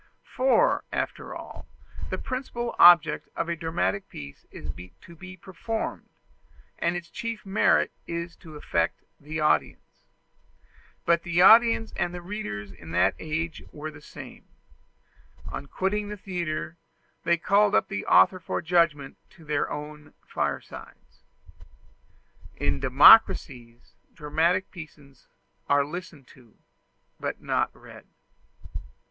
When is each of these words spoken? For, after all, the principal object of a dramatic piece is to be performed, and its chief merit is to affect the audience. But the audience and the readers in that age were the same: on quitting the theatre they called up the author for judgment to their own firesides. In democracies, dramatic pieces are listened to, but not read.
For, 0.35 0.83
after 0.91 1.35
all, 1.35 1.67
the 2.09 2.17
principal 2.17 2.73
object 2.79 3.29
of 3.35 3.47
a 3.49 3.55
dramatic 3.55 4.09
piece 4.09 4.47
is 4.49 4.71
to 5.05 5.15
be 5.15 5.37
performed, 5.37 6.09
and 6.79 6.95
its 6.95 7.07
chief 7.07 7.45
merit 7.45 7.91
is 8.07 8.35
to 8.37 8.55
affect 8.55 9.03
the 9.19 9.39
audience. 9.39 10.07
But 11.05 11.21
the 11.21 11.43
audience 11.43 11.93
and 11.95 12.15
the 12.15 12.21
readers 12.23 12.71
in 12.71 12.89
that 12.93 13.13
age 13.19 13.61
were 13.71 13.91
the 13.91 14.01
same: 14.01 14.45
on 15.47 15.67
quitting 15.67 16.09
the 16.09 16.17
theatre 16.17 16.77
they 17.23 17.37
called 17.37 17.75
up 17.75 17.87
the 17.87 18.07
author 18.07 18.39
for 18.39 18.59
judgment 18.59 19.17
to 19.37 19.45
their 19.45 19.69
own 19.69 20.15
firesides. 20.25 21.21
In 22.55 22.79
democracies, 22.79 23.93
dramatic 24.15 24.71
pieces 24.71 25.27
are 25.69 25.85
listened 25.85 26.25
to, 26.29 26.55
but 27.19 27.39
not 27.39 27.69
read. 27.79 28.07